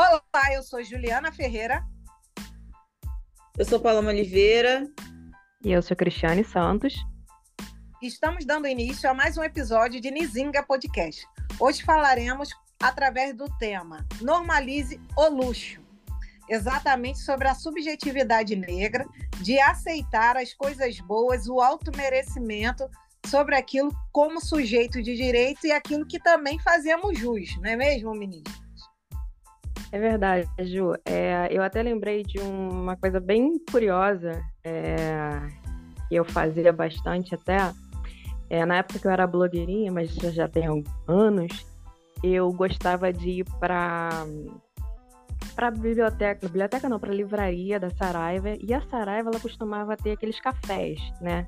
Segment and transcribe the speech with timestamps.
[0.00, 1.84] Olá, eu sou Juliana Ferreira.
[3.58, 4.88] Eu sou Paloma Oliveira.
[5.62, 6.94] E eu sou Cristiane Santos.
[8.00, 11.26] Estamos dando início a mais um episódio de Nizinga Podcast.
[11.60, 12.48] Hoje falaremos
[12.82, 15.82] através do tema Normalize o Luxo.
[16.48, 19.04] Exatamente sobre a subjetividade negra
[19.42, 22.88] de aceitar as coisas boas, o automerecimento
[23.26, 28.14] sobre aquilo como sujeito de direito e aquilo que também fazemos jus, não é mesmo,
[28.14, 28.59] ministro?
[29.92, 30.94] É verdade, Ju.
[31.04, 35.30] É, eu até lembrei de uma coisa bem curiosa é,
[36.08, 37.72] que eu fazia bastante até.
[38.48, 40.64] É, na época que eu era blogueirinha, mas já, já tem
[41.06, 41.66] anos,
[42.22, 44.10] eu gostava de ir para
[45.54, 50.40] para biblioteca, biblioteca não, para livraria da Saraiva, e a Saraiva ela costumava ter aqueles
[50.40, 51.46] cafés, né?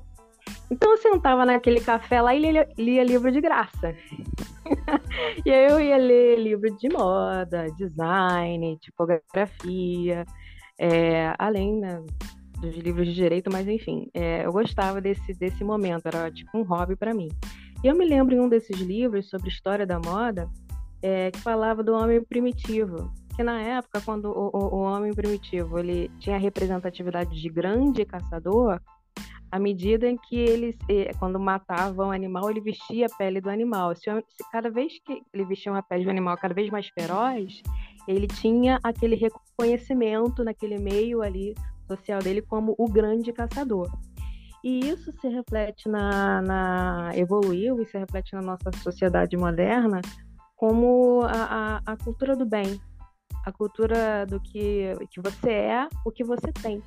[0.69, 3.95] Então eu sentava naquele café lá e lia, lia livro de graça.
[5.45, 10.25] e aí eu ia ler livro de moda, design, tipografia,
[10.79, 12.03] é, além né,
[12.59, 16.63] dos livros de direito, mas enfim, é, eu gostava desse, desse momento, era tipo um
[16.63, 17.29] hobby para mim.
[17.83, 20.49] E eu me lembro em um desses livros sobre história da moda,
[21.01, 25.79] é, que falava do homem primitivo, que na época, quando o, o, o homem primitivo
[25.79, 28.79] ele tinha a representatividade de grande caçador,
[29.53, 30.75] à medida em que eles,
[31.19, 33.95] quando matavam o animal, ele vestia a pele do animal.
[33.95, 34.09] Se,
[34.51, 37.61] cada vez que ele vestia uma pele do animal cada vez mais feroz,
[38.07, 41.53] ele tinha aquele reconhecimento naquele meio ali
[41.87, 43.91] social dele como o grande caçador.
[44.63, 50.01] E isso se reflete na, na evoluiu e se reflete na nossa sociedade moderna
[50.55, 52.81] como a, a, a cultura do bem,
[53.45, 56.81] a cultura do que, que você é, o que você tem.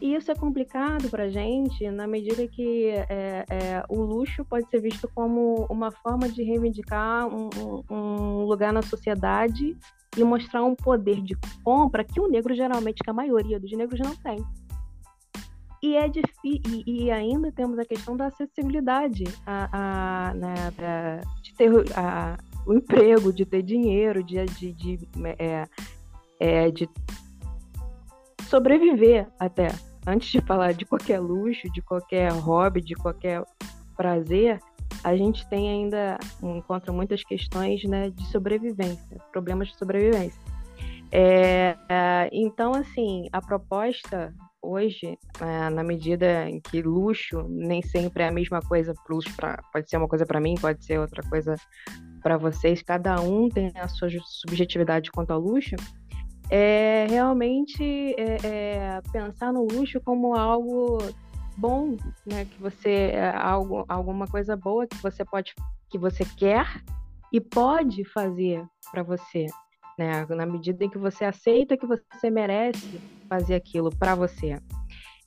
[0.00, 4.68] E isso é complicado para a gente na medida que é, é, o luxo pode
[4.68, 7.48] ser visto como uma forma de reivindicar um,
[7.90, 9.76] um, lugar na sociedade
[10.16, 11.34] e mostrar um poder de
[11.64, 14.44] compra que o negro geralmente, que a maioria dos negros não tem.
[15.82, 16.10] E é
[16.44, 19.68] e, e ainda temos a questão da acessibilidade a,
[20.30, 20.54] a, né,
[21.42, 25.68] de ter a, o emprego, de ter dinheiro, de, de, de, é,
[26.40, 26.88] é, de
[28.46, 29.68] sobreviver até.
[30.06, 33.42] Antes de falar de qualquer luxo, de qualquer hobby, de qualquer
[33.96, 34.60] prazer,
[35.02, 40.40] a gente tem ainda encontra muitas questões né, de sobrevivência, problemas de sobrevivência.
[41.10, 48.24] É, é, então, assim, a proposta hoje, é, na medida em que luxo nem sempre
[48.24, 51.22] é a mesma coisa, luxo pra, pode ser uma coisa para mim, pode ser outra
[51.28, 51.54] coisa
[52.22, 55.76] para vocês, cada um tem a sua subjetividade quanto ao luxo
[56.50, 57.82] é realmente
[58.18, 60.98] é, é, pensar no luxo como algo
[61.56, 62.44] bom, né?
[62.44, 65.54] Que você é algo, alguma coisa boa que você pode,
[65.90, 66.66] que você quer
[67.32, 69.46] e pode fazer para você,
[69.98, 70.24] né?
[70.26, 74.58] Na medida em que você aceita que você merece fazer aquilo para você.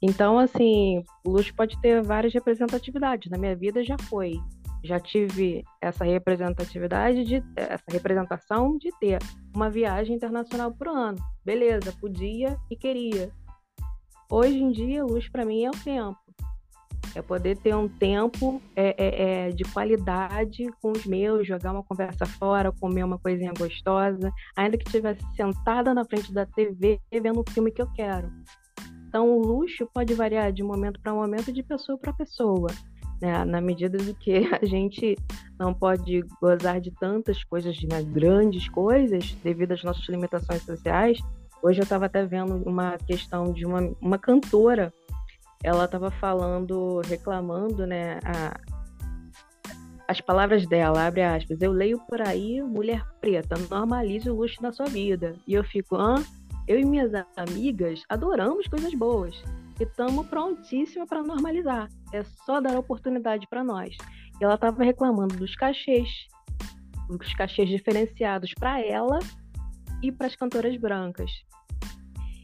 [0.01, 3.29] Então, assim, o luxo pode ter várias representatividades.
[3.29, 4.39] Na minha vida já foi
[4.83, 9.19] já tive essa representatividade de essa representação de ter
[9.53, 11.17] uma viagem internacional por ano.
[11.43, 13.31] Beleza, podia e queria.
[14.31, 16.17] Hoje em dia, luz para mim é o tempo.
[17.15, 21.83] É poder ter um tempo é, é, é, de qualidade com os meus, jogar uma
[21.83, 27.41] conversa fora, comer uma coisinha gostosa, ainda que estivesse sentada na frente da TV vendo
[27.41, 28.31] o filme que eu quero.
[29.07, 32.67] Então, o luxo pode variar de momento para momento, de pessoa para pessoa
[33.21, 33.43] né?
[33.45, 35.17] na medida do que a gente
[35.59, 41.19] não pode gozar de tantas coisas, né, grandes coisas, devido às nossas limitações sociais.
[41.61, 44.93] Hoje eu estava até vendo uma questão de uma, uma cantora,
[45.61, 48.57] ela estava falando, reclamando, né, a,
[50.07, 54.71] as palavras dela, abre aspas, eu leio por aí, mulher preta, normalize o luxo na
[54.71, 55.35] sua vida.
[55.45, 56.15] E eu fico, hã?
[56.67, 59.43] Eu e minhas amigas adoramos coisas boas
[59.79, 61.87] e estamos prontíssima para normalizar.
[62.13, 63.95] É só dar oportunidade para nós.
[64.39, 66.09] E ela estava reclamando dos cachês,
[67.09, 69.19] os cachês diferenciados para ela
[70.01, 71.31] e para as cantoras brancas.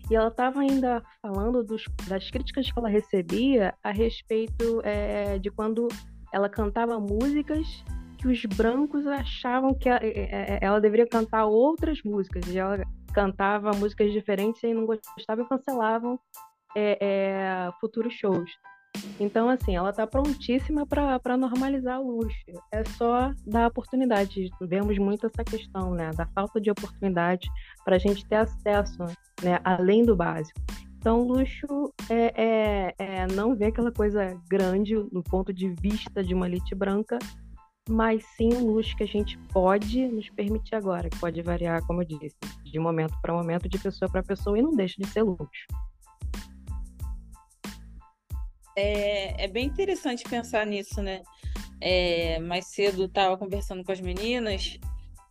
[0.09, 5.49] E ela estava ainda falando dos, das críticas que ela recebia a respeito é, de
[5.49, 5.87] quando
[6.31, 7.83] ela cantava músicas
[8.17, 12.47] que os brancos achavam que ela, é, é, ela deveria cantar outras músicas.
[12.47, 12.83] E ela
[13.13, 16.19] cantava músicas diferentes e não gostavam e cancelavam
[16.75, 18.49] é, é, futuros shows.
[19.19, 22.45] Então, assim, ela está prontíssima para normalizar o luxo.
[22.71, 24.49] É só dar oportunidade.
[24.61, 27.49] Vemos muito essa questão, né, da falta de oportunidade
[27.83, 28.97] para a gente ter acesso,
[29.43, 30.59] né, além do básico.
[30.97, 36.33] Então, luxo é, é, é, não ver aquela coisa grande no ponto de vista de
[36.33, 37.19] uma elite branca
[37.89, 42.01] mas sim um luxo que a gente pode nos permitir agora, que pode variar, como
[42.01, 45.21] eu disse, de momento para momento, de pessoa para pessoa, e não deixa de ser
[45.21, 45.67] luxo.
[48.75, 51.21] É, é bem interessante pensar nisso, né?
[51.79, 54.79] É, mais cedo estava conversando com as meninas,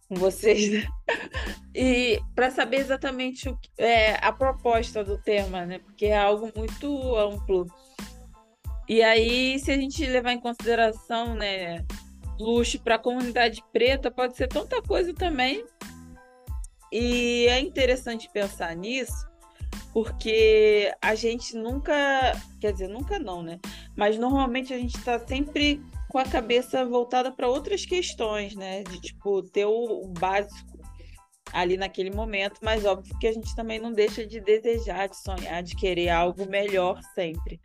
[0.08, 0.88] com vocês, né?
[1.74, 5.78] e para saber exatamente o, é, a proposta do tema, né?
[5.78, 7.66] Porque é algo muito amplo.
[8.88, 11.84] E aí, se a gente levar em consideração, né,
[12.38, 15.64] luxo para a comunidade preta, pode ser tanta coisa também.
[16.92, 19.26] E é interessante pensar nisso,
[19.92, 21.94] porque a gente nunca,
[22.60, 23.60] quer dizer, nunca não, né?
[23.96, 28.82] Mas normalmente a gente está sempre com a cabeça voltada para outras questões, né?
[28.84, 30.78] De tipo ter o, básico
[31.52, 35.62] ali naquele momento, mas óbvio que a gente também não deixa de desejar, de sonhar,
[35.62, 37.60] de querer algo melhor sempre.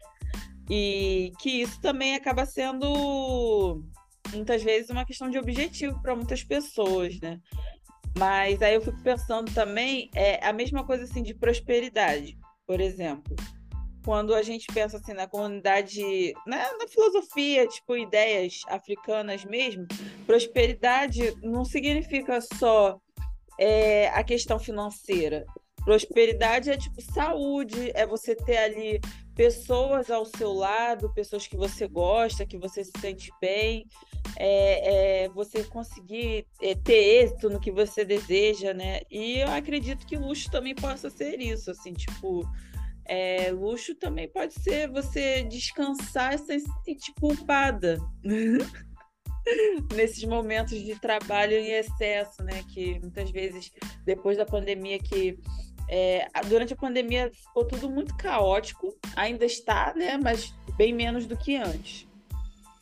[0.70, 3.84] E que isso também acaba sendo
[4.32, 7.40] muitas vezes uma questão de objetivo para muitas pessoas, né?
[8.18, 13.36] Mas aí eu fico pensando também é a mesma coisa assim de prosperidade, por exemplo.
[14.04, 19.86] Quando a gente pensa assim na comunidade, na, na filosofia, tipo ideias africanas mesmo,
[20.26, 23.00] prosperidade não significa só
[23.60, 25.46] é, a questão financeira.
[25.89, 29.01] Prosperidade é tipo saúde, é você ter ali
[29.33, 33.88] pessoas ao seu lado, pessoas que você gosta, que você se sente bem,
[34.38, 39.00] é, é você conseguir é, ter êxito no que você deseja, né?
[39.09, 42.47] E eu acredito que luxo também possa ser isso, assim, tipo,
[43.06, 47.97] é, luxo também pode ser você descansar sem se sentir culpada.
[49.95, 52.63] Nesses momentos de trabalho em excesso, né?
[52.71, 53.71] Que muitas vezes,
[54.06, 55.39] depois da pandemia, que
[55.89, 60.18] é, durante a pandemia ficou tudo muito caótico, ainda está, né?
[60.21, 62.07] Mas bem menos do que antes.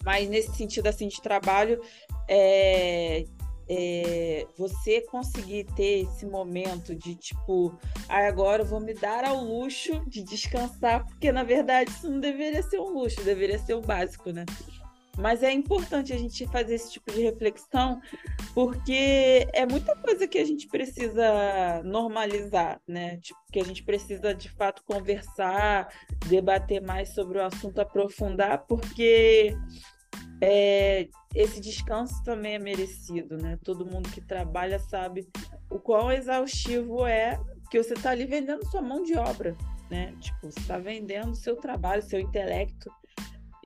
[0.03, 1.81] Mas nesse sentido assim de trabalho,
[2.27, 3.25] é,
[3.69, 7.77] é, você conseguir ter esse momento de tipo,
[8.07, 12.19] ah, agora eu vou me dar ao luxo de descansar, porque na verdade isso não
[12.19, 14.45] deveria ser um luxo, deveria ser o básico, né?
[15.17, 17.99] Mas é importante a gente fazer esse tipo de reflexão,
[18.53, 23.17] porque é muita coisa que a gente precisa normalizar, né?
[23.17, 25.91] Tipo, que a gente precisa de fato conversar,
[26.27, 29.57] debater mais sobre o assunto, aprofundar, porque
[30.39, 33.57] é, esse descanso também é merecido, né?
[33.63, 35.27] Todo mundo que trabalha sabe
[35.69, 37.39] o quão exaustivo é
[37.71, 39.57] que você está ali vendendo sua mão de obra,
[39.89, 40.13] né?
[40.19, 42.91] Tipo, você está vendendo seu trabalho, seu intelecto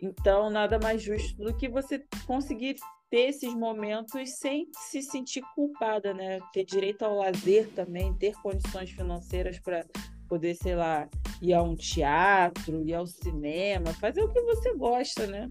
[0.02, 2.76] então, nada mais justo do que você conseguir
[3.12, 6.40] ter esses momentos sem se sentir culpada, né?
[6.52, 9.86] Ter direito ao lazer também, ter condições financeiras para
[10.28, 11.08] poder, sei lá,
[11.40, 15.50] ir a um teatro, ir ao cinema, fazer o que você gosta, né?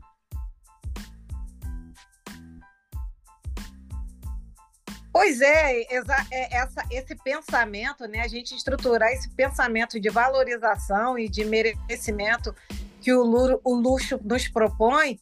[5.13, 8.21] Pois é, é, essa, esse pensamento, né?
[8.21, 12.55] A gente estruturar esse pensamento de valorização e de merecimento
[13.01, 15.19] que o, luxo nos propõe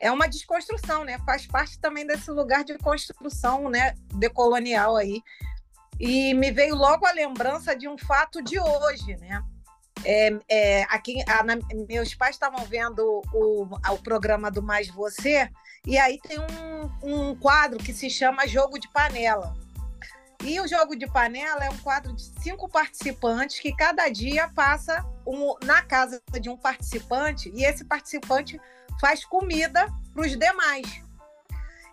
[0.00, 1.18] é uma desconstrução, né?
[1.24, 5.22] Faz parte também desse lugar de construção, né, decolonial aí.
[6.00, 9.42] E me veio logo a lembrança de um fato de hoje, né?
[10.04, 11.56] É, é, aqui, a, na,
[11.88, 15.48] meus pais estavam vendo o, o programa do Mais Você,
[15.86, 19.54] e aí tem um, um quadro que se chama Jogo de Panela.
[20.44, 25.04] E o jogo de panela é um quadro de cinco participantes que cada dia passa
[25.24, 28.60] um, na casa de um participante e esse participante
[29.00, 31.02] faz comida para os demais.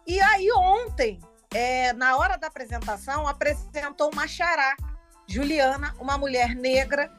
[0.06, 1.20] E aí ontem,
[1.54, 4.76] é, na hora da apresentação, apresentou uma xará,
[5.28, 7.12] Juliana, uma mulher negra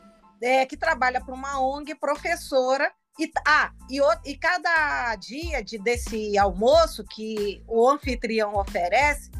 [0.43, 2.91] é, que trabalha para uma ONG, professora.
[3.19, 9.31] E, ah, e, e cada dia de, desse almoço que o anfitrião oferece,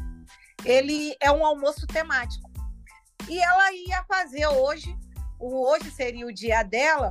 [0.65, 2.49] ele é um almoço temático.
[3.29, 4.95] E ela ia fazer hoje,
[5.39, 7.09] o hoje seria o dia dela,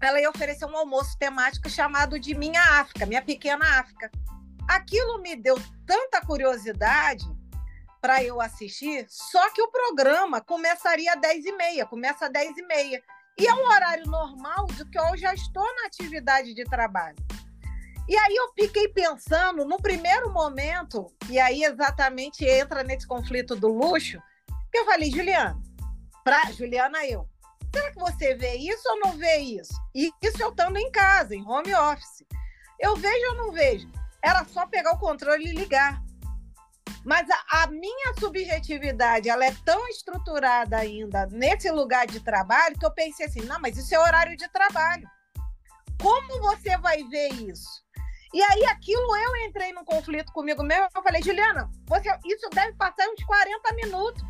[0.00, 4.10] ela ia oferecer um almoço temático chamado de Minha África, Minha Pequena África.
[4.68, 5.56] Aquilo me deu
[5.86, 7.24] tanta curiosidade
[8.00, 13.00] para eu assistir, só que o programa começaria às 10h30, começa às 10h30.
[13.38, 17.16] E é um horário normal do que eu já estou na atividade de trabalho.
[18.06, 23.68] E aí eu fiquei pensando, no primeiro momento, e aí exatamente entra nesse conflito do
[23.68, 24.18] luxo,
[24.70, 25.58] que eu falei, Juliana,
[26.22, 27.26] para Juliana eu,
[27.74, 29.72] será que você vê isso ou não vê isso?
[29.94, 32.24] E isso eu estando em casa, em home office.
[32.78, 33.90] Eu vejo ou não vejo?
[34.22, 36.02] Era só pegar o controle e ligar.
[37.04, 42.84] Mas a, a, minha subjetividade, ela é tão estruturada ainda nesse lugar de trabalho que
[42.84, 45.08] eu pensei assim, não, mas isso é horário de trabalho.
[46.00, 47.83] Como você vai ver isso?
[48.34, 52.72] E aí aquilo eu entrei num conflito comigo mesmo, eu falei, Juliana, você, isso deve
[52.72, 54.24] passar uns 40 minutos.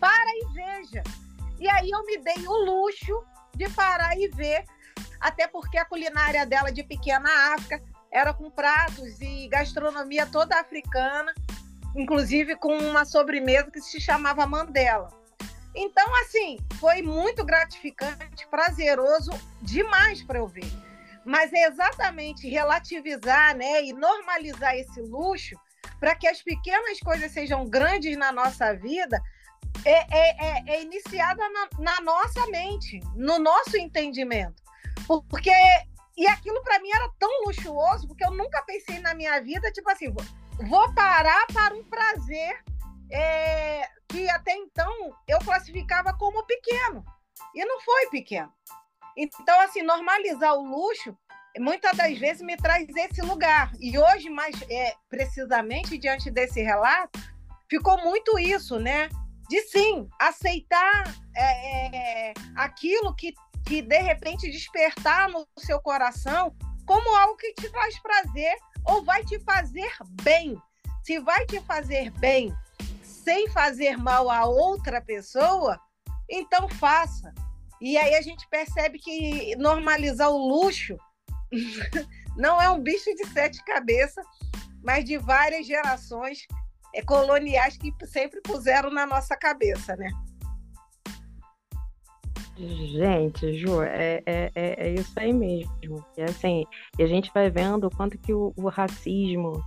[0.00, 1.02] Para e veja.
[1.60, 3.22] E aí eu me dei o luxo
[3.54, 4.64] de parar e ver,
[5.20, 11.34] até porque a culinária dela de pequena África era com pratos e gastronomia toda africana,
[11.94, 15.10] inclusive com uma sobremesa que se chamava Mandela.
[15.74, 20.86] Então, assim, foi muito gratificante, prazeroso demais para eu ver.
[21.26, 25.56] Mas é exatamente relativizar né, e normalizar esse luxo
[25.98, 29.20] para que as pequenas coisas sejam grandes na nossa vida,
[29.84, 34.62] é, é, é, é iniciada na, na, nossa mente, no nosso entendimento.
[35.28, 35.50] Porque.
[36.16, 39.90] E aquilo para mim era tão luxuoso, porque eu nunca pensei na minha vida, tipo
[39.90, 40.24] assim, vou,
[40.66, 42.64] vou parar para um prazer
[43.10, 44.90] é, que até então
[45.28, 47.04] eu classificava como pequeno.
[47.54, 48.50] E não foi pequeno.
[49.16, 51.16] Então, assim, normalizar o luxo
[51.58, 53.72] muitas das vezes me traz esse lugar.
[53.80, 57.18] E hoje, mais é, precisamente diante desse relato,
[57.68, 59.08] ficou muito isso, né?
[59.48, 61.04] De sim, aceitar
[61.34, 63.32] é, é, aquilo que,
[63.64, 66.54] que de repente despertar no seu coração
[66.84, 69.92] como algo que te traz prazer ou vai te fazer
[70.22, 70.60] bem.
[71.02, 72.54] Se vai te fazer bem
[73.26, 75.80] sem fazer mal a outra pessoa,
[76.30, 77.34] então faça.
[77.80, 80.96] E aí a gente percebe que normalizar o luxo
[82.36, 84.24] não é um bicho de sete cabeças,
[84.82, 86.46] mas de várias gerações
[86.94, 90.10] é, coloniais que sempre puseram na nossa cabeça, né?
[92.58, 96.02] Gente, Ju, é, é, é, é isso aí mesmo.
[96.16, 96.64] E assim,
[96.98, 99.62] a gente vai vendo o quanto que o, o racismo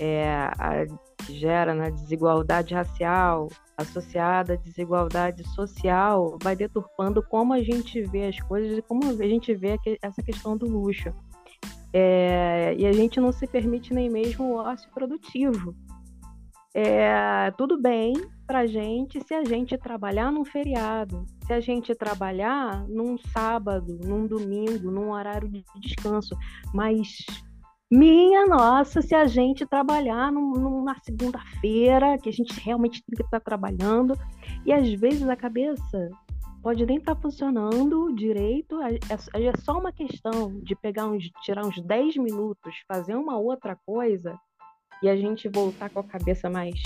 [0.00, 0.86] é, a,
[1.28, 8.26] gera na né, desigualdade racial associada à desigualdade social vai deturpando como a gente vê
[8.26, 11.12] as coisas e como a gente vê essa questão do luxo.
[11.92, 15.74] É, e a gente não se permite nem mesmo o ócio produtivo.
[16.74, 18.12] É, tudo bem
[18.46, 24.26] para gente se a gente trabalhar num feriado, se a gente trabalhar num sábado, num
[24.26, 26.36] domingo, num horário de descanso,
[26.74, 27.24] mas
[27.90, 33.22] minha nossa, se a gente trabalhar num, numa segunda-feira, que a gente realmente tem que
[33.22, 34.18] estar trabalhando,
[34.64, 36.10] e às vezes a cabeça
[36.62, 41.64] pode nem estar funcionando direito, é, é, é só uma questão de pegar uns, tirar
[41.64, 44.36] uns 10 minutos, fazer uma outra coisa,
[45.00, 46.82] e a gente voltar com a cabeça mais,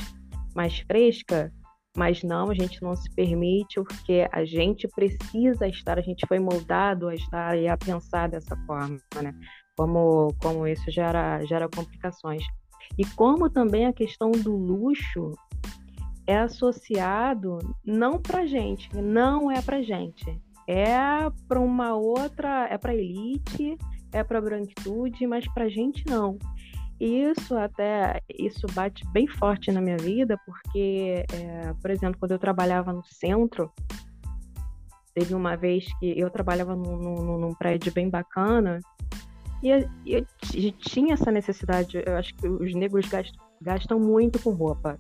[0.54, 1.50] mais fresca,
[1.96, 6.38] mas não, a gente não se permite, porque a gente precisa estar, a gente foi
[6.38, 9.34] moldado a estar e a pensar dessa forma, né?
[9.80, 12.44] como, como isso gera, gera complicações.
[12.98, 15.32] E como também a questão do luxo
[16.26, 22.94] é associado não para gente, não é para gente, é para uma outra, é para
[22.94, 23.78] elite,
[24.12, 26.38] é para branquitude, mas para gente não.
[27.00, 32.38] Isso até isso bate bem forte na minha vida, porque, é, por exemplo, quando eu
[32.38, 33.72] trabalhava no centro,
[35.14, 38.80] teve uma vez que eu trabalhava num, num, num prédio bem bacana
[39.62, 39.70] e
[40.06, 40.26] eu,
[40.78, 44.96] tinha essa necessidade, eu acho que os negros gastam, gastam muito com roupa.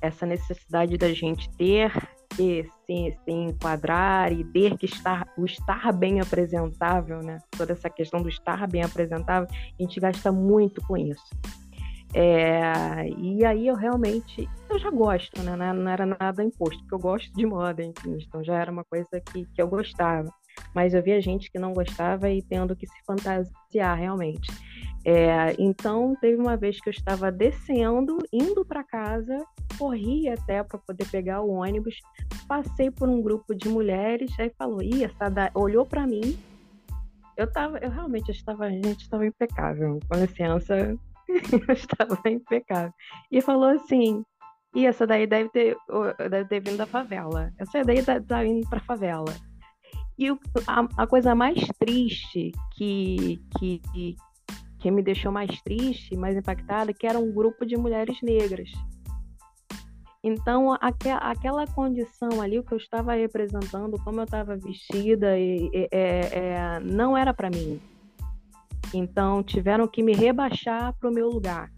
[0.00, 1.90] Essa necessidade da gente ter
[2.36, 7.38] que se, se enquadrar e ter que estar, o estar bem apresentável, né?
[7.56, 11.24] Toda essa questão do estar bem apresentável, a gente gasta muito com isso.
[12.14, 15.56] É, e aí eu realmente, eu já gosto, né?
[15.56, 19.20] Não era nada imposto, porque eu gosto de moda, enfim, então já era uma coisa
[19.20, 20.32] que, que eu gostava
[20.74, 24.50] mas eu via gente que não gostava e tendo que se fantasiar realmente.
[25.08, 29.38] É, então, teve uma vez que eu estava descendo, indo para casa,
[29.78, 31.94] corri até para poder pegar o ônibus,
[32.48, 35.48] passei por um grupo de mulheres, aí falou, Ih, essa da...
[35.54, 36.36] olhou para mim,
[37.36, 40.74] eu tava, eu realmente estava, gente estava impecável, com licença,
[41.28, 42.92] eu estava impecável.
[43.30, 44.24] E falou assim,
[44.74, 45.76] e essa daí deve ter,
[46.28, 47.52] deve ter vindo da favela.
[47.60, 49.32] Essa daí tá, tá indo pra favela.
[50.18, 53.80] E o, a, a, coisa mais triste que, que,
[54.78, 58.70] que me deixou mais triste, mais impactada, que era um grupo de mulheres negras.
[60.22, 65.70] Então, aqu aquela condição ali, o que eu estava representando, como eu estava vestida, e,
[65.72, 67.80] e, é, é, não era para mim.
[68.92, 71.70] Então, tiveram que me rebaixar para o meu lugar.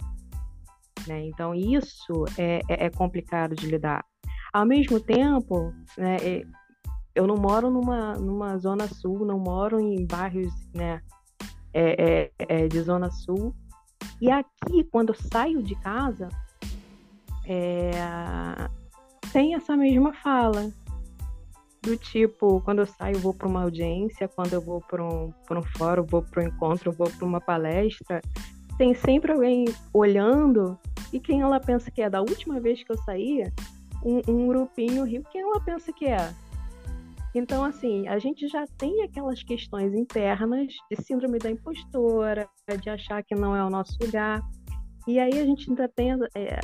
[1.07, 1.27] Né?
[1.27, 4.05] Então, isso é, é, é, complicado de lidar.
[4.53, 6.17] Ao mesmo tempo, né,
[7.15, 11.03] eu não moro numa, numa zona sul, não moro em bairros né,
[11.73, 13.55] é, é, é, de zona sul.
[14.21, 16.29] E aqui, quando eu saio de casa,
[17.47, 17.91] é,
[19.33, 20.71] tem essa mesma fala
[21.83, 25.63] do tipo, quando eu saio, vou para uma audiência, quando eu vou para um, um
[25.77, 28.21] fórum, vou para um encontro, vou para uma palestra,
[28.77, 30.79] tem sempre alguém olhando
[31.13, 32.11] e quem ela pensa que é?
[32.11, 33.53] Da última vez que eu saía,
[34.05, 36.33] um, um grupinho quem ela pensa que é?
[37.35, 42.49] Então, assim, a gente já tem aquelas questões internas de síndrome da impostora,
[42.81, 44.41] de achar que não é o nosso lugar.
[45.07, 46.59] E aí a gente ainda tem, é,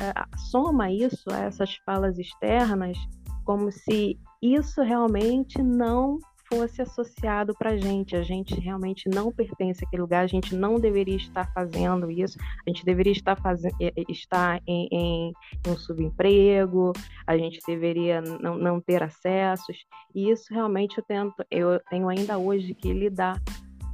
[0.51, 2.97] soma isso a essas falas externas
[3.45, 6.17] como se isso realmente não
[6.47, 8.15] fosse associado para gente.
[8.15, 12.69] A gente realmente não pertence àquele lugar, a gente não deveria estar fazendo isso, a
[12.69, 13.75] gente deveria estar, fazendo,
[14.09, 15.33] estar em, em,
[15.65, 16.93] em um subemprego,
[17.25, 19.85] a gente deveria não, não ter acessos.
[20.13, 23.41] E isso realmente eu tento, eu tenho ainda hoje que lidar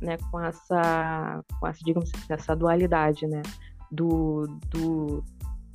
[0.02, 3.42] né, com essa, com essa, digamos assim, essa dualidade, né?
[3.92, 5.24] Do, do,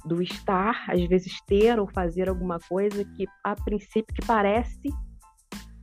[0.04, 4.90] do estar, às vezes ter ou fazer alguma coisa que a princípio que parece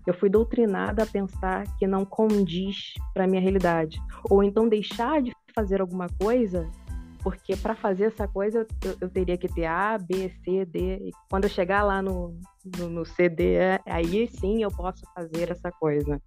[0.05, 5.31] eu fui doutrinada a pensar que não condiz para minha realidade, ou então deixar de
[5.55, 6.69] fazer alguma coisa
[7.23, 10.97] porque para fazer essa coisa eu, eu, teria que ter A, B, C, D.
[10.97, 12.37] E quando eu chegar lá no,
[12.77, 13.55] no, no CD,
[13.85, 16.21] aí sim eu posso fazer essa coisa.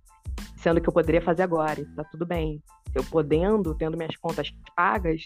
[0.56, 2.62] Sendo que eu poderia fazer agora, tá tudo bem.
[2.94, 5.22] Eu podendo, tendo minhas contas pagas,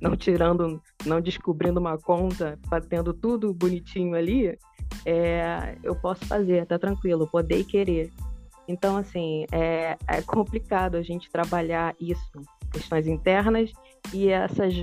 [0.00, 4.58] não tirando, não descobrindo uma conta, tendo tudo bonitinho ali,
[5.06, 8.12] é, eu posso fazer, tá tranquilo, poder e querer.
[8.66, 12.32] Então, assim, é, é complicado a gente trabalhar isso,
[12.72, 13.70] questões internas
[14.12, 14.74] e essas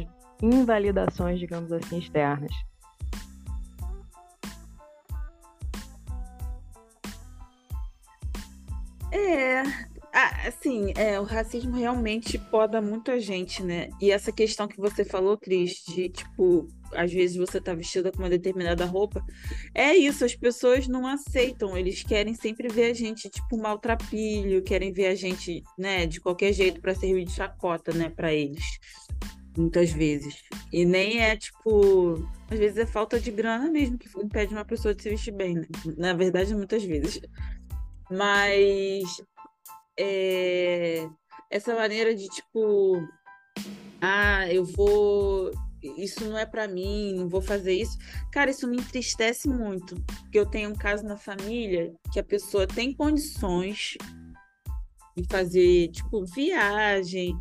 [0.42, 2.54] invalidações, digamos assim, externas.
[9.12, 9.64] É,
[10.16, 13.90] ah, assim, é, o racismo realmente poda muita gente, né?
[14.00, 18.20] E essa questão que você falou, Cris, de tipo, às vezes você tá vestida com
[18.20, 19.26] uma determinada roupa,
[19.74, 24.94] é isso, as pessoas não aceitam, eles querem sempre ver a gente, tipo, maltrapilho, querem
[24.94, 28.64] ver a gente, né, de qualquer jeito para servir de chacota, né, para eles.
[29.58, 30.44] Muitas vezes.
[30.72, 32.28] E nem é tipo.
[32.50, 35.54] Às vezes é falta de grana mesmo que impede uma pessoa de se vestir bem,
[35.54, 35.68] né?
[35.96, 37.22] Na verdade, muitas vezes.
[38.10, 39.22] Mas
[39.98, 41.08] é,
[41.50, 43.02] essa maneira de tipo,
[44.02, 45.52] ah, eu vou,
[45.82, 47.98] isso não é para mim, não vou fazer isso.
[48.32, 52.68] Cara, isso me entristece muito, porque eu tenho um caso na família que a pessoa
[52.68, 53.98] tem condições
[55.16, 57.38] de fazer, tipo, viagem,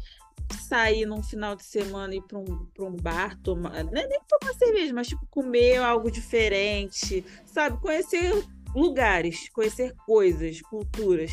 [0.68, 4.20] sair num final de semana e ir para um, pra um bar, tomar, é nem
[4.28, 7.80] tomar cerveja, mas tipo, comer algo diferente, sabe?
[7.80, 8.30] Conhecer
[8.74, 11.32] lugares, conhecer coisas, culturas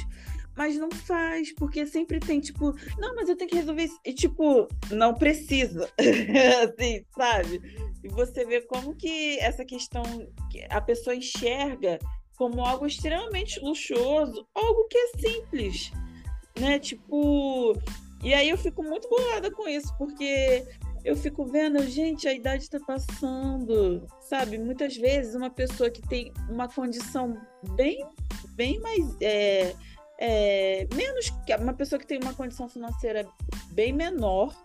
[0.59, 3.97] mas não faz, porque sempre tem, tipo, não, mas eu tenho que resolver isso.
[4.03, 5.89] E, tipo, não precisa.
[5.97, 7.61] assim, sabe?
[8.03, 10.03] E você vê como que essa questão
[10.51, 11.97] que a pessoa enxerga
[12.37, 15.93] como algo extremamente luxuoso, algo que é simples,
[16.59, 16.77] né?
[16.77, 17.73] Tipo,
[18.21, 20.65] e aí eu fico muito bolada com isso, porque
[21.05, 24.57] eu fico vendo, gente, a idade está passando, sabe?
[24.57, 27.39] Muitas vezes uma pessoa que tem uma condição
[27.77, 28.05] bem,
[28.57, 29.73] bem mais é,
[30.19, 33.27] é, menos que uma pessoa que tem uma condição financeira
[33.71, 34.55] bem menor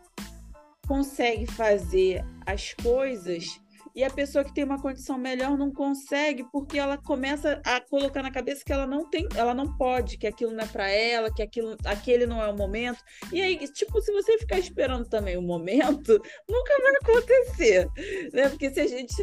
[0.86, 3.58] consegue fazer as coisas
[3.94, 8.24] e a pessoa que tem uma condição melhor não consegue porque ela começa a colocar
[8.24, 11.32] na cabeça que ela não tem, ela não pode, que aquilo não é para ela,
[11.32, 12.98] que aquilo, aquele não é o momento.
[13.32, 17.88] E aí, tipo, se você ficar esperando também o momento, nunca vai acontecer,
[18.32, 18.48] né?
[18.48, 19.14] Porque se a gente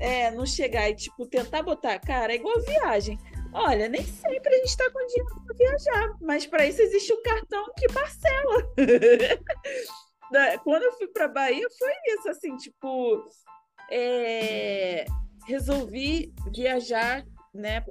[0.00, 3.16] é, não chegar e tipo tentar botar, cara, é igual viagem.
[3.58, 7.22] Olha, nem sempre a gente está com dinheiro para viajar, mas para isso existe um
[7.22, 8.70] cartão que parcela.
[10.62, 13.26] Quando eu fui para Bahia, foi isso, assim, tipo,
[13.90, 15.06] é...
[15.46, 17.82] resolvi viajar, né,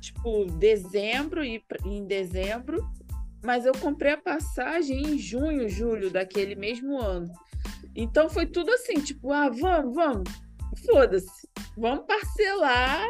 [0.00, 2.84] tipo, dezembro, e em dezembro,
[3.44, 7.32] mas eu comprei a passagem em junho, julho daquele mesmo ano.
[7.94, 10.30] Então foi tudo assim, tipo, ah, vamos, vamos,
[10.84, 13.06] foda-se, vamos parcelar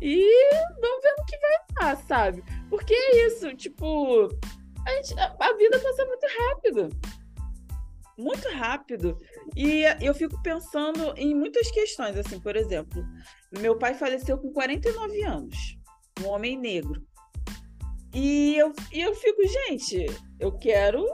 [0.00, 2.44] e vamos ver no que vai dar, sabe?
[2.68, 4.28] Porque é isso, tipo,
[4.86, 6.88] a, gente, a vida passa muito rápido.
[8.18, 9.18] Muito rápido.
[9.56, 13.02] E eu fico pensando em muitas questões, assim, por exemplo,
[13.58, 15.56] meu pai faleceu com 49 anos,
[16.22, 17.02] um homem negro.
[18.14, 20.06] E eu, e eu fico, gente,
[20.38, 21.06] eu quero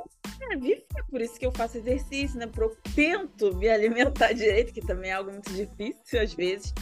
[0.51, 2.51] é, viver, por isso que eu faço exercício, né?
[2.57, 6.73] Eu tento me alimentar direito, que também é algo muito difícil às vezes.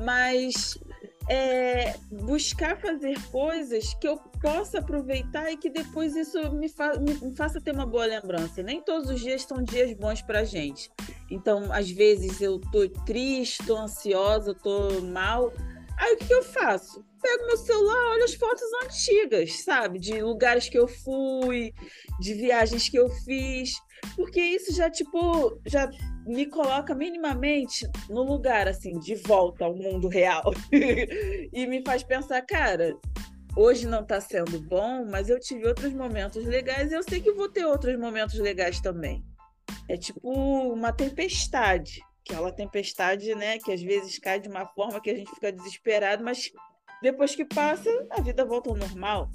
[0.00, 0.78] Mas
[1.28, 7.34] é, buscar fazer coisas que eu possa aproveitar e que depois isso me, fa me,
[7.34, 8.62] faça ter uma boa lembrança.
[8.62, 10.90] Nem todos os dias são dias bons para gente.
[11.30, 15.52] Então, às vezes eu tô triste, tô ansiosa, tô mal,
[15.96, 17.04] Aí o que, que eu faço?
[17.22, 19.98] Pego meu celular, olho as fotos antigas, sabe?
[19.98, 21.72] De lugares que eu fui,
[22.20, 23.72] de viagens que eu fiz.
[24.16, 25.90] Porque isso já, tipo, já
[26.26, 30.52] me coloca minimamente no lugar, assim, de volta ao mundo real.
[31.52, 32.96] e me faz pensar, cara,
[33.56, 37.32] hoje não está sendo bom, mas eu tive outros momentos legais e eu sei que
[37.32, 39.24] vou ter outros momentos legais também.
[39.88, 40.20] É tipo
[40.72, 45.30] uma tempestade, aquela tempestade, né, que às vezes cai de uma forma que a gente
[45.30, 46.50] fica desesperado, mas
[47.02, 49.30] depois que passa, a vida volta ao normal,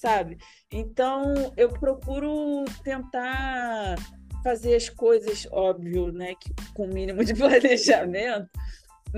[0.00, 0.38] sabe?
[0.70, 3.96] Então, eu procuro tentar
[4.42, 8.48] fazer as coisas, óbvio, né, que, com o mínimo de planejamento,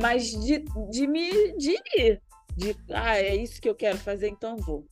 [0.01, 2.23] mas de, de me de ir,
[2.57, 4.87] de ah, é isso que eu quero fazer, então vou.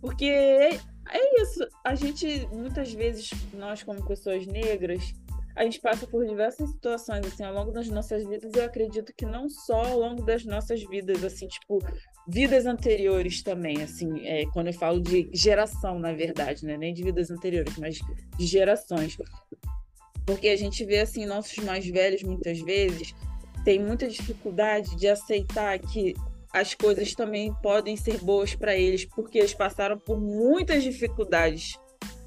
[0.00, 5.12] Porque é, é isso, a gente muitas vezes nós como pessoas negras,
[5.58, 9.26] a gente passa por diversas situações assim ao longo das nossas vidas, eu acredito que
[9.26, 11.80] não só ao longo das nossas vidas, assim, tipo,
[12.28, 17.02] vidas anteriores também, assim, é, quando eu falo de geração, na verdade, né, nem de
[17.02, 17.98] vidas anteriores, mas
[18.38, 19.16] de gerações.
[20.24, 23.12] Porque a gente vê assim, nossos mais velhos muitas vezes
[23.64, 26.14] têm muita dificuldade de aceitar que
[26.52, 31.76] as coisas também podem ser boas para eles, porque eles passaram por muitas dificuldades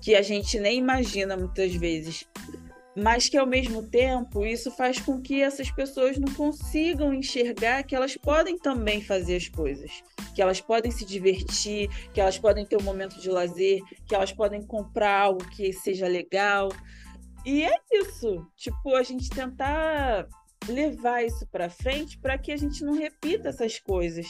[0.01, 2.27] que a gente nem imagina muitas vezes.
[2.95, 7.95] Mas que ao mesmo tempo isso faz com que essas pessoas não consigam enxergar que
[7.95, 10.03] elas podem também fazer as coisas,
[10.35, 14.33] que elas podem se divertir, que elas podem ter um momento de lazer, que elas
[14.33, 16.69] podem comprar algo que seja legal.
[17.45, 20.27] E é isso, tipo, a gente tentar
[20.67, 24.27] levar isso para frente para que a gente não repita essas coisas.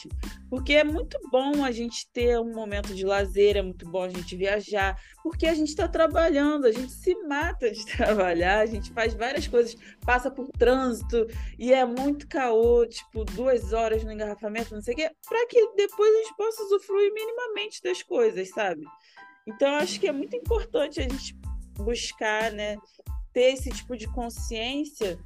[0.50, 4.10] Porque é muito bom a gente ter um momento de lazer, é muito bom a
[4.10, 8.92] gente viajar, porque a gente está trabalhando, a gente se mata de trabalhar, a gente
[8.94, 11.28] faz várias coisas, passa por trânsito
[11.60, 15.74] e é muito caô, tipo, duas horas no engarrafamento, não sei o quê, para que
[15.76, 18.84] depois a gente possa usufruir minimamente das coisas, sabe?
[19.48, 21.36] Então, acho que é muito importante a gente
[21.78, 22.78] buscar, né,
[23.34, 25.20] ter esse tipo de consciência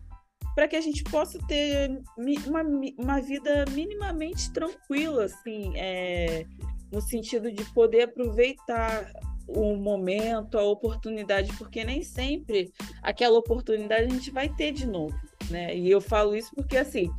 [0.56, 2.02] para que a gente possa ter
[2.48, 2.64] uma,
[2.98, 6.46] uma vida minimamente tranquila, assim, é,
[6.92, 9.12] no sentido de poder aproveitar
[9.48, 12.72] o momento, a oportunidade, porque nem sempre
[13.04, 15.16] aquela oportunidade a gente vai ter de novo,
[15.52, 15.76] né?
[15.76, 17.12] E eu falo isso porque, assim,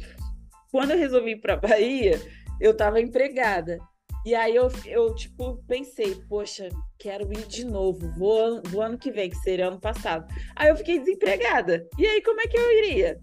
[0.72, 2.20] quando eu resolvi ir para Bahia,
[2.61, 3.79] eu estava empregada.
[4.27, 9.12] E aí eu, eu, tipo, pensei, poxa, quero ir de novo, vou, vou ano que
[9.12, 10.27] vem, que seria ano passado.
[10.57, 11.89] Aí eu fiquei desempregada.
[11.97, 13.21] E aí, como é que eu iria?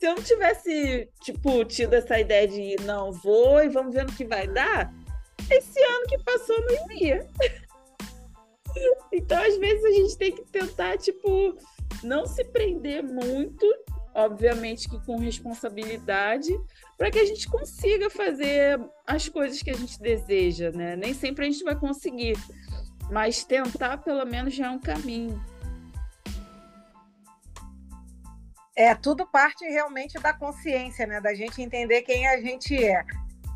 [0.00, 4.12] Se eu não tivesse, tipo, tido essa ideia de não, vou e vamos ver no
[4.14, 4.90] que vai dar,
[5.50, 7.28] esse ano que passou não iria.
[9.12, 11.54] então, às vezes, a gente tem que tentar, tipo,
[12.02, 13.66] não se prender muito,
[14.14, 16.58] obviamente que com responsabilidade,
[16.96, 20.96] para que a gente consiga fazer as coisas que a gente deseja, né?
[20.96, 22.36] Nem sempre a gente vai conseguir,
[23.10, 25.42] mas tentar pelo menos já é um caminho.
[28.74, 31.20] É, tudo parte realmente da consciência, né?
[31.20, 33.04] Da gente entender quem a gente é.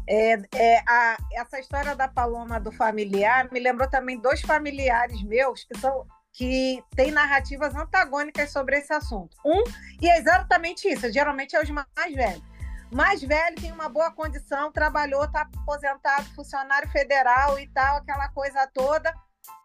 [0.07, 5.65] É, é, a, essa história da Paloma do familiar me lembrou também dois familiares meus
[5.65, 9.37] que são que têm narrativas antagônicas sobre esse assunto.
[9.45, 9.63] Um,
[10.01, 12.50] e é exatamente isso, geralmente é os mais velhos
[12.91, 18.67] mais velho, tem uma boa condição, trabalhou, está aposentado, funcionário federal e tal, aquela coisa
[18.75, 19.15] toda.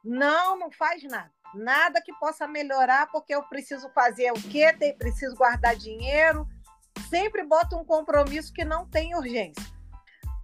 [0.04, 1.32] Não, não faz nada.
[1.54, 4.72] Nada que possa melhorar, porque eu preciso fazer o quê?
[4.74, 6.48] Tem, preciso guardar dinheiro.
[7.10, 9.64] Sempre bota um compromisso que não tem urgência.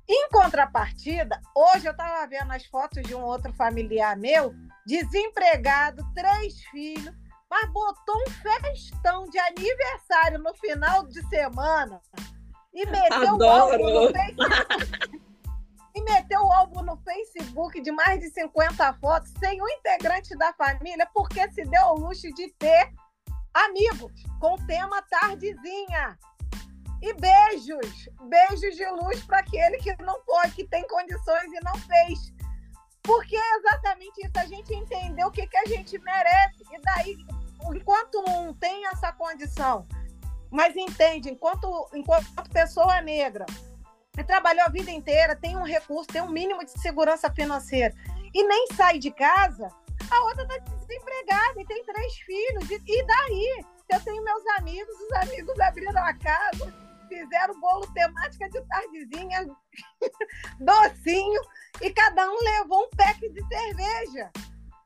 [0.09, 4.53] Em contrapartida, hoje eu estava vendo as fotos de um outro familiar meu,
[4.85, 7.15] desempregado, três filhos,
[7.49, 12.01] mas botou um festão de aniversário no final de semana
[12.73, 13.43] e meteu Adoro.
[13.43, 15.21] o álbum no Facebook.
[15.93, 20.53] e meteu o álbum no Facebook de mais de 50 fotos sem um integrante da
[20.53, 22.91] família, porque se deu ao luxo de ter
[23.53, 26.17] amigos com o tema Tardezinha.
[27.01, 31.75] E beijos, beijos de luz para aquele que não pode, que tem condições e não
[31.79, 32.31] fez.
[33.01, 36.63] Porque é exatamente isso, a gente entendeu o que, que a gente merece.
[36.71, 37.17] E daí,
[37.75, 39.87] enquanto não tem essa condição
[40.51, 43.45] mas entende, enquanto, enquanto pessoa negra,
[44.13, 47.95] que trabalhou a vida inteira, tem um recurso, tem um mínimo de segurança financeira
[48.33, 49.69] e nem sai de casa,
[50.09, 52.69] a outra está desempregada e tem três filhos.
[52.69, 53.65] E, e daí?
[53.89, 56.73] Eu tenho meus amigos, os amigos abriram a casa,
[57.09, 59.47] fizeram bolo temática de tardezinha,
[60.59, 61.41] docinho,
[61.81, 64.31] e cada um levou um pack de cerveja.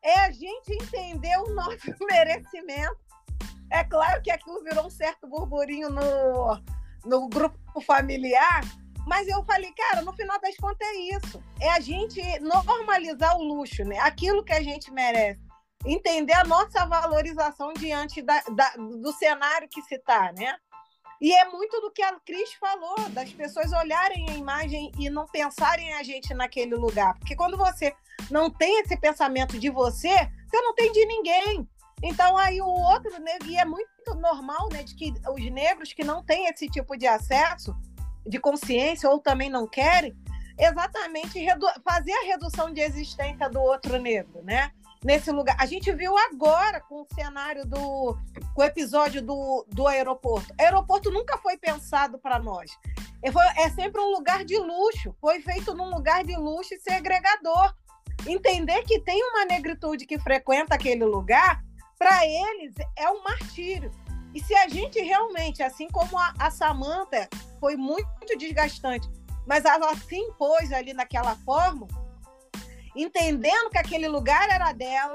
[0.03, 3.04] É a gente entender o nosso merecimento
[3.71, 6.61] é claro que aquilo virou um certo burburinho no,
[7.05, 8.61] no grupo familiar,
[9.05, 11.43] Mas eu falei, cara, no final das contas é isso.
[11.61, 13.99] É a gente normalizar o luxo, né?
[13.99, 15.39] Aquilo que a gente merece.
[15.85, 20.55] Entender a nossa valorização diante da, da, do cenário que se está, né?
[21.21, 25.25] E é muito do que a Cris falou, das pessoas olharem a imagem e não
[25.27, 27.17] pensarem a gente naquele lugar.
[27.19, 27.95] Porque quando você
[28.29, 30.13] não tem esse pensamento de você,
[30.47, 31.69] você não tem de ninguém.
[32.03, 36.03] Então aí o outro negro, e é muito normal, né, de que os negros que
[36.03, 37.75] não têm esse tipo de acesso,
[38.25, 40.15] de consciência, ou também não querem,
[40.57, 41.45] exatamente
[41.83, 44.71] fazer a redução de existência do outro negro, né?
[45.03, 45.55] Nesse lugar.
[45.59, 48.17] A gente viu agora com o cenário do
[48.53, 50.53] com o episódio do, do aeroporto.
[50.59, 52.71] O aeroporto nunca foi pensado para nós.
[53.21, 55.13] É, foi, é sempre um lugar de luxo.
[55.19, 57.75] Foi feito num lugar de luxo e segregador.
[58.25, 61.61] Entender que tem uma negritude que frequenta aquele lugar
[61.97, 63.91] para eles é um martírio.
[64.33, 67.29] E se a gente realmente, assim como a, a Samantha
[67.59, 69.09] foi muito desgastante,
[69.47, 71.87] mas ela se impôs ali naquela forma,
[72.95, 75.13] entendendo que aquele lugar era dela,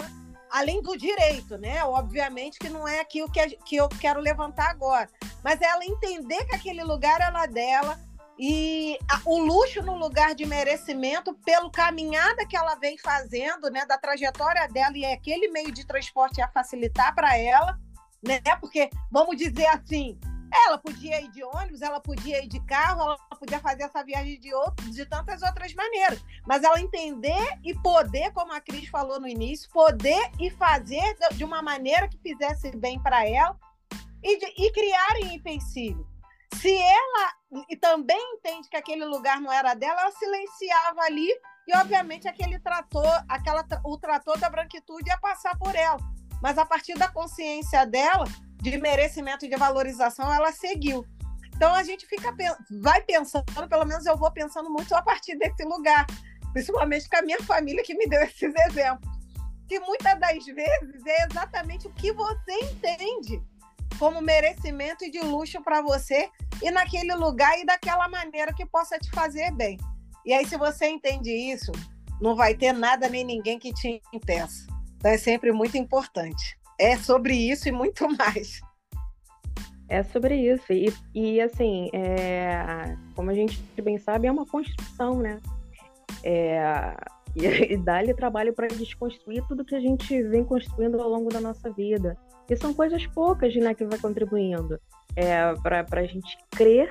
[0.51, 1.85] além do direito, né?
[1.85, 5.09] Obviamente que não é aquilo que, que eu quero levantar agora,
[5.45, 8.01] mas ela entender que aquele lugar era dela,
[8.43, 13.85] e a, o luxo no lugar de merecimento pelo caminhada que ela vem fazendo, né,
[13.85, 17.79] da trajetória dela e aquele meio de transporte a facilitar para ela,
[18.23, 18.41] né?
[18.59, 20.19] Porque vamos dizer assim,
[20.67, 24.41] ela podia ir de ônibus, ela podia ir de carro, ela podia fazer essa viagem
[24.41, 26.25] de, outro, de tantas outras maneiras.
[26.47, 31.45] Mas ela entender e poder, como a Cris falou no início, poder e fazer de
[31.45, 33.55] uma maneira que fizesse bem para ela
[34.23, 36.09] e, de, e criarem empecilho.
[36.55, 41.29] Se ela e também entende que aquele lugar não era dela, ela silenciava ali
[41.67, 45.99] e, obviamente, aquele trator, aquela, o trator da branquitude ia passar por ela.
[46.41, 48.25] Mas a partir da consciência dela,
[48.63, 51.05] de merecimento e de valorização, ela seguiu.
[51.55, 52.35] Então a gente fica
[52.81, 56.07] vai pensando, pelo menos eu vou pensando muito a partir desse lugar,
[56.53, 59.11] principalmente com a minha família que me deu esses exemplos.
[59.69, 63.43] Que muitas das vezes é exatamente o que você entende
[63.99, 66.31] como merecimento e de luxo para você
[66.63, 69.79] e naquele lugar e daquela maneira que possa te fazer bem.
[70.25, 71.73] E aí, se você entende isso,
[72.21, 74.67] não vai ter nada nem ninguém que te impeça.
[74.97, 76.59] Então, é sempre muito importante.
[76.79, 78.61] É sobre isso e muito mais.
[79.89, 80.73] É sobre isso.
[80.73, 85.41] E, e assim, é, como a gente bem sabe, é uma construção, né?
[86.23, 86.95] É,
[87.35, 91.41] e, e dá-lhe trabalho para desconstruir tudo que a gente vem construindo ao longo da
[91.41, 92.17] nossa vida.
[92.49, 94.79] E são coisas poucas né, que vai contribuindo
[95.17, 96.91] é, para a gente crer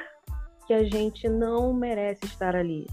[0.67, 2.86] que a gente não merece estar ali.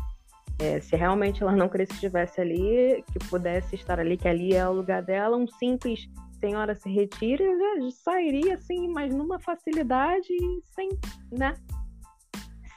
[0.58, 4.54] É, se realmente ela não queria que estivesse ali, que pudesse estar ali, que ali
[4.54, 6.08] é o lugar dela, um simples
[6.38, 10.32] senhora se retira, já sairia assim, mas numa facilidade
[10.74, 10.88] sem,
[11.32, 11.54] né?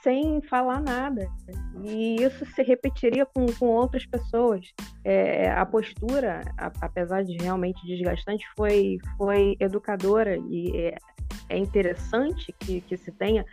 [0.02, 1.30] Sem falar nada.
[1.84, 4.66] E isso se repetiria com, com outras pessoas.
[5.04, 10.98] É, a postura, a, apesar de realmente desgastante, foi, foi educadora e é,
[11.50, 13.46] é interessante que, que se tenha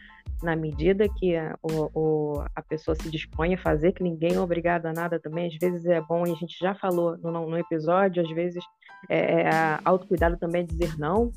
[0.43, 4.41] na medida que a, o, o, a pessoa se dispõe a fazer, que ninguém é
[4.41, 5.47] obrigado a nada também.
[5.47, 8.63] Às vezes é bom, e a gente já falou no, no episódio, às vezes
[9.09, 9.51] é, é,
[9.85, 11.33] autocuidado também é dizer não,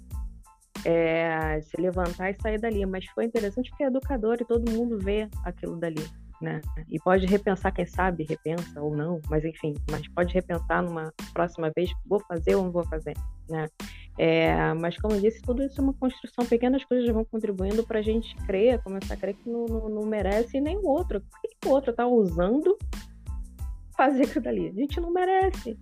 [0.85, 2.85] é, se levantar e sair dali.
[2.85, 6.03] Mas foi interessante porque é educador e todo mundo vê aquilo dali
[6.41, 6.61] né?
[6.89, 11.71] E pode repensar, quem sabe, repensa ou não, mas enfim, mas pode repensar numa próxima
[11.75, 13.15] vez, vou fazer ou não vou fazer,
[13.49, 13.67] né?
[14.21, 17.99] É, mas como eu disse, tudo isso é uma construção, pequenas coisas vão contribuindo para
[17.99, 21.21] a gente crer, começar a crer que não, não, não merece nem o outro.
[21.21, 22.77] Por que, que o outro está usando
[23.95, 24.67] fazer aquilo dali?
[24.67, 25.79] A gente não merece.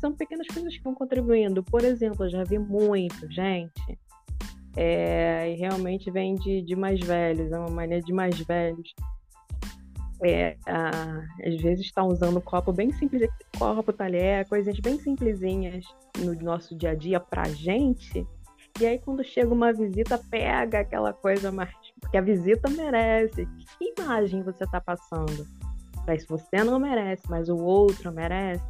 [0.00, 1.62] São pequenas coisas que vão contribuindo.
[1.62, 3.98] Por exemplo, eu já vi muito, gente,
[4.74, 8.94] é, e realmente vem de, de mais velhos, é uma maneira de mais velhos
[10.24, 15.84] é, às vezes está usando copo bem simples, copo, talher, coisas bem simplesinhas
[16.18, 18.26] no nosso dia a dia pra gente.
[18.80, 21.70] E aí quando chega uma visita, pega aquela coisa mais.
[22.00, 23.46] Porque a visita merece.
[23.78, 25.46] Que imagem você está passando?
[26.06, 28.64] Mas você não merece, mas o outro merece.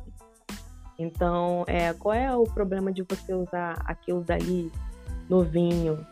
[0.99, 4.71] Então, é, qual é o problema de você usar aquilo dali
[5.29, 6.07] novinho,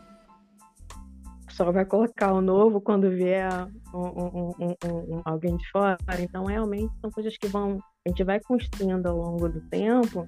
[1.53, 3.47] só vai colocar o novo quando vier
[3.93, 5.97] um, um, alguém de fora.
[6.19, 10.27] Então, realmente, são coisas que vão, a gente vai construindo ao longo do tempo.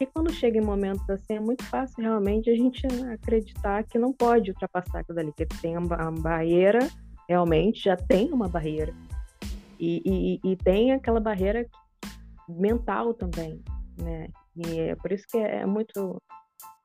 [0.00, 4.12] E quando chega em momentos assim, é muito fácil realmente a gente acreditar que não
[4.12, 6.78] pode ultrapassar aquilo ali, que tem uma barreira,
[7.28, 8.94] realmente já tem uma barreira.
[9.78, 10.02] E,
[10.44, 11.66] e, e tem aquela barreira
[12.48, 13.62] mental também,
[14.00, 14.28] né?
[14.56, 16.22] E é por isso que é muito.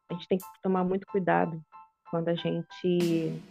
[0.09, 1.59] A gente tem que tomar muito cuidado
[2.13, 3.41] quando a gente,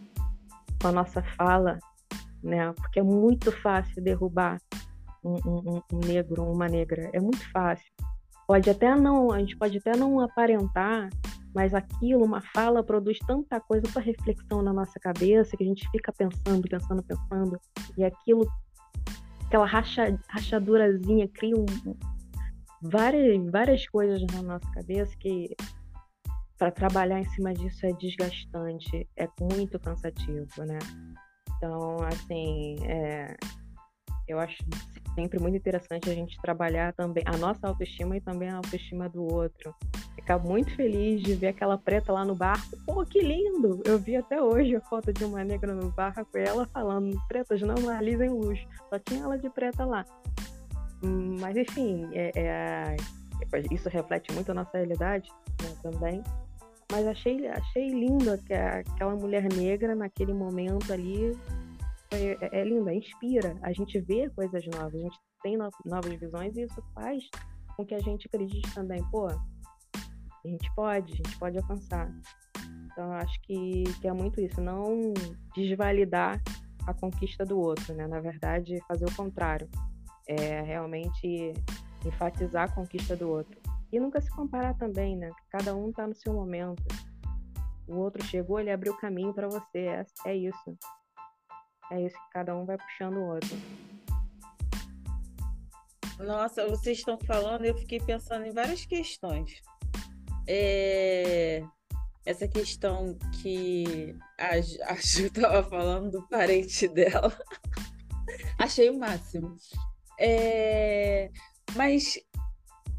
[0.81, 1.77] com a nossa fala,
[2.41, 2.71] né?
[2.71, 4.57] Porque é muito fácil derrubar
[5.21, 7.85] um, um, um negro, uma negra, é muito fácil.
[8.47, 11.09] Pode até não, a gente pode até não aparentar,
[11.53, 15.85] mas aquilo, uma fala, produz tanta coisa, tanta reflexão na nossa cabeça que a gente
[15.91, 17.59] fica pensando, pensando, pensando,
[17.97, 18.49] e aquilo,
[19.45, 21.65] aquela racha, rachadurazinha cria um,
[22.81, 25.53] várias, várias coisas na nossa cabeça que
[26.57, 30.79] para trabalhar em cima disso é desgastante, é muito cansativo, né?
[31.57, 33.35] Então, assim, é,
[34.27, 34.57] eu acho
[35.15, 39.23] sempre muito interessante a gente trabalhar também a nossa autoestima e também a autoestima do
[39.23, 39.73] outro.
[40.15, 42.77] Ficar muito feliz de ver aquela preta lá no barco.
[42.85, 43.81] Pô, que lindo!
[43.85, 47.61] Eu vi até hoje a foto de uma negra no barco e ela falando: pretas
[47.61, 48.65] não normalizem luxo.
[48.89, 50.05] Só tinha ela de preta lá.
[51.39, 52.95] Mas, enfim, é, é,
[53.71, 55.29] isso reflete muito a nossa realidade
[55.61, 56.23] né, também.
[56.93, 61.35] Mas achei, achei lindo que aquela mulher negra naquele momento ali
[62.11, 63.57] é, é, linda, inspira.
[63.63, 67.23] A gente vê coisas novas, a gente tem no, novas visões e isso faz
[67.75, 72.13] com que a gente acredite também, pô, a gente pode, a gente pode alcançar.
[72.85, 75.15] Então, acho que, que é muito isso, não
[75.55, 76.39] desvalidar
[76.85, 78.05] a conquista do outro, né?
[78.05, 79.67] Na verdade, fazer o contrário.
[80.27, 81.53] É realmente
[82.05, 83.62] enfatizar a conquista do outro.
[83.93, 85.29] E nunca se comparar também, né?
[85.51, 86.81] Cada um tá no seu momento.
[87.87, 89.85] O outro chegou, ele abriu o caminho para você.
[89.85, 90.75] É, é isso.
[91.91, 93.55] É isso que cada um vai puxando o outro.
[96.17, 99.61] Nossa, vocês estão falando, eu fiquei pensando em várias questões.
[100.47, 101.63] É...
[102.25, 104.55] Essa questão que a,
[104.91, 107.31] a Ju estava falando do parente dela.
[108.57, 109.55] Achei o máximo.
[110.19, 111.29] É...
[111.75, 112.17] Mas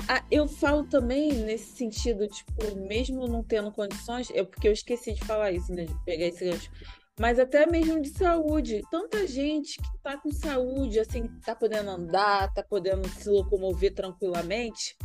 [0.08, 5.14] a, eu falo também nesse sentido, tipo, mesmo não tendo condições, é porque eu esqueci
[5.14, 5.84] de falar isso, né?
[5.84, 6.70] De pegar esse gancho
[7.18, 8.82] mas até mesmo de saúde.
[8.90, 14.96] Tanta gente que está com saúde, assim, está podendo andar, está podendo se locomover tranquilamente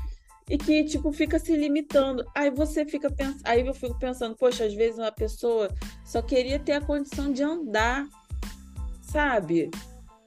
[0.49, 2.25] e que tipo fica se limitando.
[2.35, 5.69] Aí você fica pensando, aí eu fico pensando, poxa, às vezes uma pessoa
[6.03, 8.07] só queria ter a condição de andar,
[9.01, 9.69] sabe?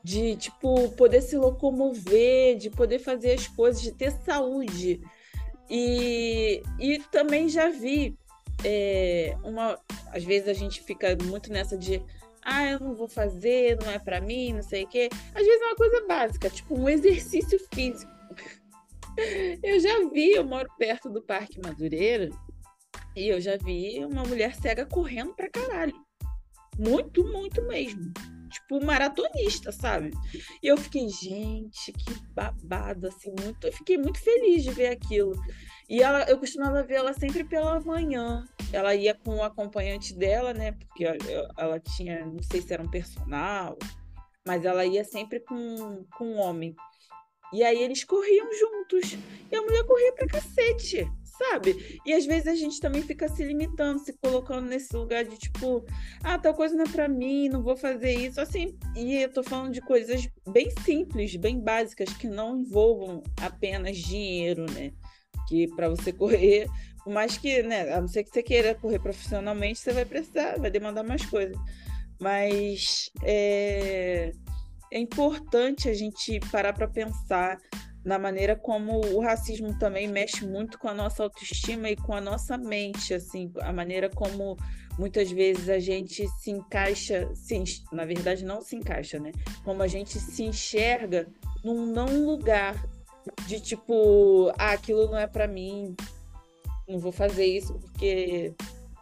[0.02, 5.00] De tipo poder se locomover, de poder fazer as coisas, de ter saúde.
[5.70, 8.18] E, e também já vi
[8.64, 9.78] é, uma,
[10.12, 12.02] às vezes a gente fica muito nessa de
[12.44, 15.08] ah, eu não vou fazer, não é para mim, não sei o quê.
[15.34, 18.10] Às vezes é uma coisa básica, tipo um exercício físico.
[19.62, 22.30] Eu já vi, eu moro perto do Parque Madureira,
[23.14, 25.94] e eu já vi uma mulher cega correndo pra caralho.
[26.78, 28.10] Muito, muito mesmo.
[28.52, 30.10] Tipo, maratonista, sabe?
[30.62, 33.66] E eu fiquei, gente, que babado, assim, muito.
[33.66, 35.32] Eu fiquei muito feliz de ver aquilo.
[35.88, 38.44] E ela, eu costumava ver ela sempre pela manhã.
[38.72, 40.72] Ela ia com o acompanhante dela, né?
[40.72, 41.04] Porque
[41.56, 43.78] ela tinha, não sei se era um personal,
[44.46, 46.74] mas ela ia sempre com, com um homem.
[47.52, 49.18] E aí eles corriam juntos.
[49.50, 51.06] E a mulher corria pra cacete,
[51.50, 52.00] sabe?
[52.06, 55.84] E às vezes a gente também fica se limitando, se colocando nesse lugar de tipo,
[56.22, 58.40] ah, tal coisa não é pra mim, não vou fazer isso.
[58.40, 63.96] Assim, e eu tô falando de coisas bem simples, bem básicas, que não envolvam apenas
[63.98, 64.92] dinheiro, né?
[65.52, 66.66] que para você correr,
[67.04, 70.58] por mais que, né, a não ser que você queira correr profissionalmente, você vai precisar,
[70.58, 71.56] vai demandar mais coisas.
[72.20, 74.32] Mas é,
[74.90, 77.58] é importante a gente parar para pensar
[78.04, 82.20] na maneira como o racismo também mexe muito com a nossa autoestima e com a
[82.20, 84.56] nossa mente, assim, a maneira como
[84.98, 87.62] muitas vezes a gente se encaixa, se,
[87.92, 89.32] na verdade não se encaixa, né?
[89.64, 91.28] Como a gente se enxerga
[91.64, 92.74] num não lugar
[93.46, 95.94] de tipo, ah, aquilo não é para mim,
[96.88, 98.52] não vou fazer isso porque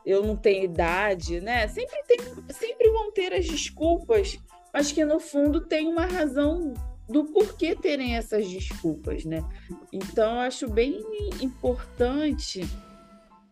[0.04, 1.66] eu não tenho idade, né?
[1.68, 2.18] Sempre tem,
[2.50, 4.38] sempre vão ter as desculpas,
[4.72, 6.74] mas que no fundo tem uma razão
[7.10, 9.44] do porquê terem essas desculpas, né?
[9.92, 11.00] Então eu acho bem
[11.40, 12.60] importante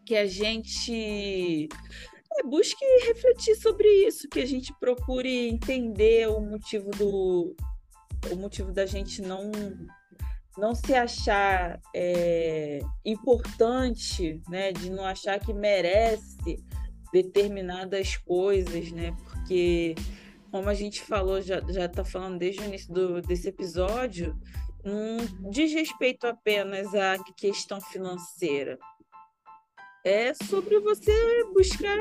[0.07, 1.69] que a gente
[2.39, 7.55] é, busque refletir sobre isso, que a gente procure entender o motivo do
[8.33, 9.51] o motivo da gente não
[10.57, 16.37] não se achar é, importante, né, de não achar que merece
[17.13, 19.95] determinadas coisas, né, porque
[20.59, 24.37] como a gente falou, já está falando desde o início do, desse episódio,
[24.85, 28.77] não diz respeito apenas à questão financeira.
[30.05, 31.97] É sobre você buscar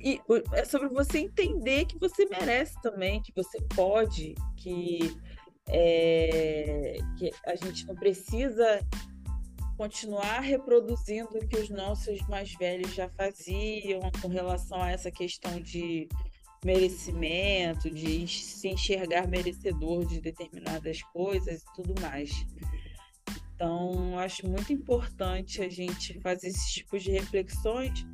[0.00, 0.18] e
[0.54, 5.00] é sobre você entender que você merece também, que você pode, que
[5.68, 8.80] é, que a gente não precisa
[9.76, 15.60] continuar reproduzindo o que os nossos mais velhos já faziam com relação a essa questão
[15.60, 16.08] de
[16.66, 22.44] merecimento, de se enxergar merecedor de determinadas coisas e tudo mais.
[23.54, 28.04] Então, acho muito importante a gente fazer esses tipos de reflexões,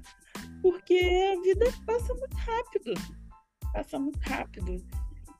[0.60, 2.94] porque a vida passa muito rápido.
[3.72, 4.76] Passa muito rápido.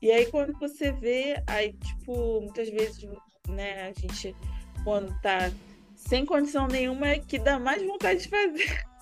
[0.01, 3.07] E aí, quando você vê, aí, tipo, muitas vezes,
[3.47, 4.35] né, a gente,
[4.83, 5.51] quando tá
[5.95, 8.92] sem condição nenhuma, é que dá mais vontade de fazer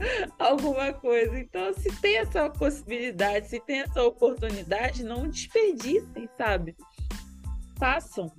[0.38, 1.38] alguma coisa.
[1.38, 6.76] Então, se tem essa possibilidade, se tem essa oportunidade, não desperdicem, sabe?
[7.78, 8.32] Façam.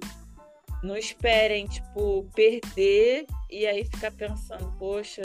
[0.84, 5.22] Não esperem, tipo, perder e aí ficar pensando, poxa,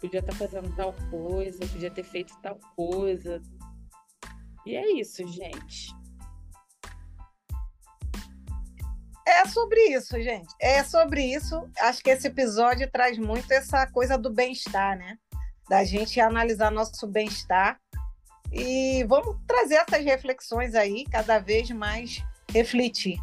[0.00, 3.40] podia estar tá fazendo tal coisa, podia ter feito tal coisa.
[4.66, 5.96] E é isso, gente.
[9.24, 10.52] É sobre isso, gente.
[10.60, 11.70] É sobre isso.
[11.80, 15.16] Acho que esse episódio traz muito essa coisa do bem-estar, né?
[15.68, 17.78] Da gente analisar nosso bem-estar.
[18.50, 23.18] E vamos trazer essas reflexões aí, cada vez mais refletir.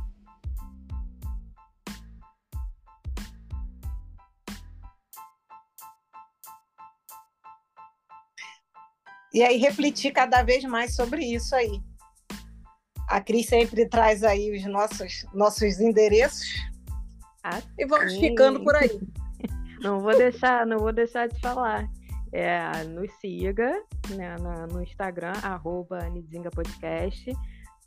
[9.36, 11.82] E aí refletir cada vez mais sobre isso aí.
[13.10, 16.48] A Cris sempre traz aí os nossos, nossos endereços.
[17.44, 18.22] Ah, e vamos sim.
[18.22, 18.98] ficando por aí.
[19.82, 21.88] Não vou deixar, não vou deixar de falar.
[22.38, 24.36] É, nos siga né,
[24.70, 26.00] no Instagram, arroba
[26.54, 27.32] Podcast.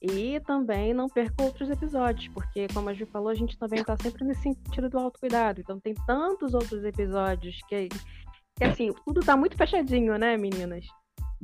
[0.00, 3.94] E também não perca outros episódios, porque, como a Ju falou, a gente também está
[4.00, 5.60] sempre nesse sentido do autocuidado.
[5.60, 7.88] Então, tem tantos outros episódios que,
[8.56, 10.86] que assim, tudo está muito fechadinho, né, meninas?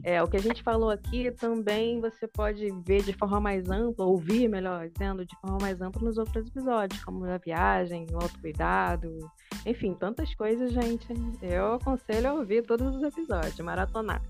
[0.02, 4.04] É, o que a gente falou aqui também você pode ver de forma mais ampla,
[4.04, 9.16] ouvir, melhor dizendo, de forma mais ampla nos outros episódios, como a viagem, o autocuidado,
[9.64, 11.06] enfim, tantas coisas, gente.
[11.40, 14.20] Eu aconselho a ouvir todos os episódios, maratonar.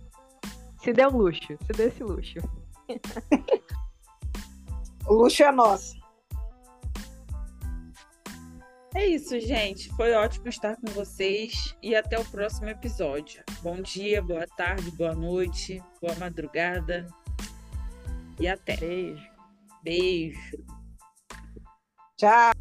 [0.83, 2.39] Se deu luxo, se deu esse luxo.
[5.09, 6.04] o luxo é nosso.
[8.95, 9.89] É isso, gente.
[9.97, 13.43] Foi ótimo estar com vocês e até o próximo episódio.
[13.61, 17.07] Bom dia, boa tarde, boa noite, boa madrugada
[18.39, 18.77] e até.
[18.77, 19.29] Beijo.
[19.83, 20.65] Beijo.
[22.17, 22.54] Tchau.